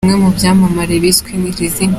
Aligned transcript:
Bamwe 0.03 0.17
mu 0.23 0.29
byamamare 0.37 0.93
byiswe 1.03 1.27
iri 1.49 1.65
zina. 1.73 1.89